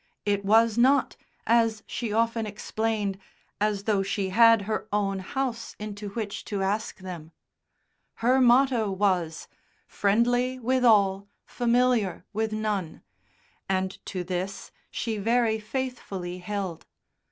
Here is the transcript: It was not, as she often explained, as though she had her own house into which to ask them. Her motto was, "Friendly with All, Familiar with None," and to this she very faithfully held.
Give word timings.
It 0.25 0.43
was 0.43 0.79
not, 0.79 1.15
as 1.45 1.83
she 1.85 2.11
often 2.11 2.47
explained, 2.47 3.19
as 3.59 3.83
though 3.83 4.01
she 4.01 4.29
had 4.29 4.63
her 4.63 4.87
own 4.91 5.19
house 5.19 5.75
into 5.77 6.09
which 6.09 6.43
to 6.45 6.63
ask 6.63 6.97
them. 6.97 7.33
Her 8.15 8.41
motto 8.41 8.89
was, 8.89 9.47
"Friendly 9.85 10.57
with 10.57 10.83
All, 10.83 11.27
Familiar 11.45 12.25
with 12.33 12.51
None," 12.51 13.03
and 13.69 14.03
to 14.07 14.23
this 14.23 14.71
she 14.89 15.17
very 15.19 15.59
faithfully 15.59 16.39
held. 16.39 16.87